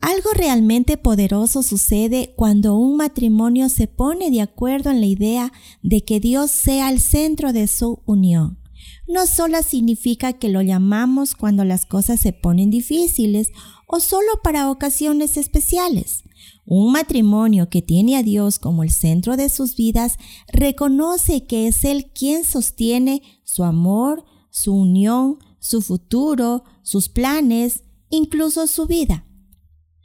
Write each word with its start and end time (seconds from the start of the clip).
Algo 0.00 0.30
realmente 0.34 0.96
poderoso 0.96 1.62
sucede 1.62 2.32
cuando 2.34 2.74
un 2.74 2.96
matrimonio 2.96 3.68
se 3.68 3.86
pone 3.86 4.30
de 4.30 4.40
acuerdo 4.40 4.90
en 4.90 5.00
la 5.00 5.06
idea 5.06 5.52
de 5.82 6.04
que 6.04 6.20
Dios 6.20 6.50
sea 6.50 6.90
el 6.90 7.00
centro 7.00 7.52
de 7.52 7.66
su 7.66 8.02
unión. 8.06 8.58
No 9.06 9.26
solo 9.26 9.62
significa 9.62 10.32
que 10.32 10.48
lo 10.48 10.62
llamamos 10.62 11.34
cuando 11.34 11.64
las 11.64 11.84
cosas 11.84 12.20
se 12.20 12.32
ponen 12.32 12.70
difíciles 12.70 13.52
o 13.86 14.00
solo 14.00 14.28
para 14.42 14.70
ocasiones 14.70 15.36
especiales. 15.36 16.22
Un 16.64 16.92
matrimonio 16.92 17.68
que 17.68 17.82
tiene 17.82 18.16
a 18.16 18.22
Dios 18.22 18.58
como 18.58 18.82
el 18.82 18.90
centro 18.90 19.36
de 19.36 19.50
sus 19.50 19.76
vidas 19.76 20.16
reconoce 20.50 21.44
que 21.44 21.66
es 21.66 21.84
Él 21.84 22.10
quien 22.14 22.44
sostiene 22.44 23.22
su 23.44 23.64
amor, 23.64 24.24
su 24.48 24.74
unión, 24.74 25.38
su 25.58 25.82
futuro, 25.82 26.64
sus 26.82 27.10
planes, 27.10 27.82
incluso 28.08 28.66
su 28.66 28.86
vida. 28.86 29.26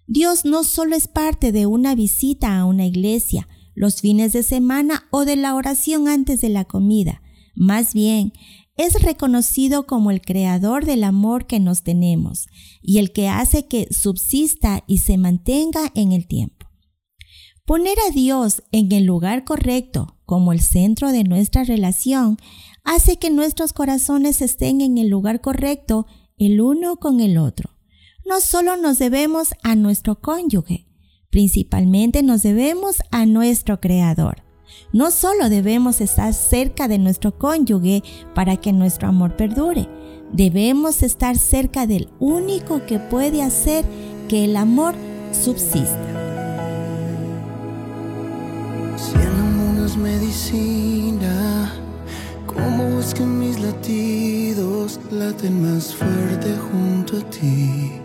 Dios 0.07 0.45
no 0.45 0.63
solo 0.63 0.95
es 0.95 1.07
parte 1.07 1.51
de 1.51 1.65
una 1.65 1.95
visita 1.95 2.59
a 2.59 2.65
una 2.65 2.85
iglesia, 2.85 3.47
los 3.73 4.01
fines 4.01 4.33
de 4.33 4.43
semana 4.43 5.07
o 5.11 5.25
de 5.25 5.35
la 5.35 5.55
oración 5.55 6.07
antes 6.07 6.41
de 6.41 6.49
la 6.49 6.65
comida. 6.65 7.21
Más 7.55 7.93
bien, 7.93 8.31
es 8.77 9.01
reconocido 9.01 9.87
como 9.87 10.11
el 10.11 10.21
creador 10.21 10.85
del 10.85 11.03
amor 11.03 11.47
que 11.47 11.59
nos 11.59 11.83
tenemos 11.83 12.47
y 12.81 12.99
el 12.99 13.11
que 13.13 13.29
hace 13.29 13.67
que 13.67 13.87
subsista 13.91 14.83
y 14.85 14.99
se 14.99 15.17
mantenga 15.17 15.91
en 15.95 16.11
el 16.11 16.27
tiempo. 16.27 16.67
Poner 17.65 17.97
a 18.07 18.11
Dios 18.11 18.63
en 18.71 18.91
el 18.91 19.05
lugar 19.05 19.43
correcto 19.43 20.19
como 20.25 20.53
el 20.53 20.59
centro 20.59 21.11
de 21.11 21.23
nuestra 21.23 21.63
relación 21.63 22.37
hace 22.83 23.17
que 23.17 23.31
nuestros 23.31 23.73
corazones 23.73 24.41
estén 24.41 24.81
en 24.81 24.99
el 24.99 25.07
lugar 25.07 25.41
correcto 25.41 26.05
el 26.37 26.61
uno 26.61 26.97
con 26.97 27.21
el 27.21 27.39
otro 27.39 27.74
no 28.25 28.41
solo 28.41 28.75
nos 28.75 28.97
debemos 28.97 29.53
a 29.61 29.75
nuestro 29.75 30.19
cónyuge, 30.19 30.87
principalmente 31.29 32.23
nos 32.23 32.41
debemos 32.41 32.97
a 33.11 33.25
nuestro 33.25 33.79
Creador. 33.79 34.43
No 34.91 35.11
solo 35.11 35.47
debemos 35.47 36.01
estar 36.01 36.33
cerca 36.33 36.87
de 36.87 36.97
nuestro 36.97 37.37
cónyuge 37.37 38.03
para 38.33 38.57
que 38.57 38.73
nuestro 38.73 39.07
amor 39.07 39.35
perdure, 39.35 39.87
debemos 40.33 41.03
estar 41.03 41.37
cerca 41.37 41.85
del 41.85 42.09
único 42.19 42.85
que 42.85 42.99
puede 42.99 43.43
hacer 43.43 43.85
que 44.27 44.45
el 44.45 44.55
amor 44.55 44.95
subsista. 45.31 45.99
Si 48.97 49.15
el 49.15 49.27
amor 49.27 49.85
es 49.85 49.95
medicina, 49.97 51.71
¿cómo 52.47 52.99
es 52.99 53.13
que 53.13 53.23
mis 53.23 53.59
latidos 53.59 54.99
laten 55.11 55.61
más 55.61 55.93
fuerte 55.93 56.55
junto 56.71 57.17
a 57.17 57.29
ti? 57.29 58.04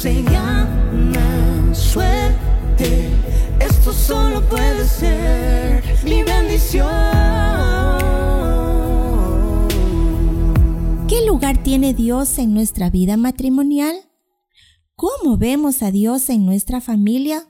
se 0.00 0.22
llama 0.22 1.74
suerte. 1.74 3.10
Esto 3.60 3.92
solo 3.92 4.40
puede 4.48 4.88
ser 4.88 5.84
mi 6.06 6.22
bendición. 6.22 6.88
¿Qué 11.06 11.26
lugar 11.26 11.62
tiene 11.62 11.92
Dios 11.92 12.38
en 12.38 12.54
nuestra 12.54 12.88
vida 12.88 13.18
matrimonial? 13.18 13.94
¿Cómo 14.96 15.36
vemos 15.36 15.82
a 15.82 15.90
Dios 15.90 16.30
en 16.30 16.46
nuestra 16.46 16.80
familia? 16.80 17.46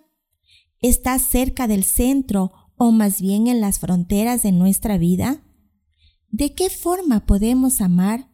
¿Está 0.80 1.16
cerca 1.20 1.68
del 1.68 1.84
centro 1.84 2.50
o 2.76 2.90
más 2.90 3.20
bien 3.20 3.46
en 3.46 3.60
las 3.60 3.78
fronteras 3.78 4.42
de 4.42 4.50
nuestra 4.50 4.98
vida? 4.98 5.44
¿De 6.30 6.52
qué 6.56 6.68
forma 6.68 7.26
podemos 7.26 7.80
amar, 7.80 8.29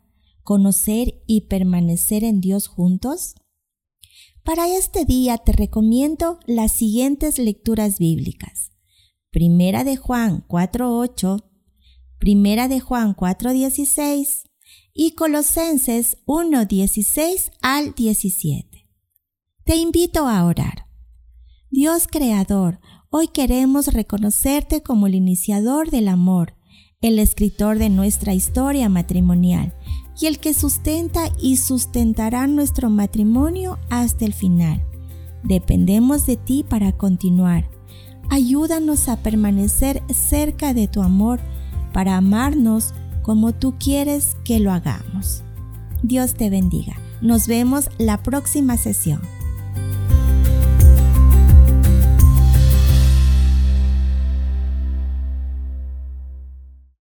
conocer 0.47 1.23
y 1.27 1.43
permanecer 1.43 2.25
en 2.25 2.41
Dios 2.41 2.69
juntos? 2.69 3.35
Para 4.43 4.69
este 4.69 5.05
día 5.05 5.37
te 5.39 5.53
recomiendo 5.53 6.39
las 6.47 6.73
siguientes 6.73 7.39
lecturas 7.39 7.99
bíblicas. 7.99 8.71
Primera 9.31 9.85
de 9.85 9.97
Juan 9.97 10.47
4.8, 10.49 11.45
Primera 12.19 12.69
de 12.69 12.81
Juan 12.81 13.15
4.16 13.15 14.45
y 14.95 15.11
Colosenses 15.11 16.17
1.16 16.27 17.51
al 17.61 17.95
17. 17.95 18.89
Te 19.65 19.77
invito 19.77 20.29
a 20.29 20.45
orar. 20.45 20.87
Dios 21.71 22.07
Creador, 22.07 22.81
hoy 23.11 23.29
queremos 23.29 23.89
reconocerte 23.89 24.81
como 24.83 25.09
el 25.09 25.17
iniciador 25.17 25.91
del 25.91 26.07
amor, 26.07 26.56
el 27.03 27.19
escritor 27.19 27.79
de 27.79 27.91
nuestra 27.91 28.35
historia 28.35 28.89
matrimonial 28.89 29.75
y 30.19 30.27
el 30.27 30.39
que 30.39 30.55
sustenta 30.55 31.31
y 31.41 31.57
sustentará 31.57 32.47
nuestro 32.47 32.89
matrimonio 32.89 33.79
hasta 33.91 34.25
el 34.25 34.33
final. 34.33 34.83
Dependemos 35.43 36.27
de 36.27 36.37
ti 36.37 36.65
para 36.69 36.93
continuar. 36.93 37.69
Ayúdanos 38.31 39.09
a 39.09 39.23
permanecer 39.23 40.03
cerca 40.13 40.75
de 40.75 40.89
tu 40.89 41.03
amor 41.03 41.39
para 41.93 42.17
amarnos 42.17 42.95
como 43.23 43.53
tú 43.53 43.75
quieres 43.79 44.37
que 44.45 44.59
lo 44.59 44.73
hagamos. 44.73 45.43
Dios 46.03 46.35
te 46.35 46.51
bendiga. 46.51 46.97
Nos 47.21 47.47
vemos 47.47 47.91
la 47.99 48.23
próxima 48.23 48.77
sesión. 48.77 49.21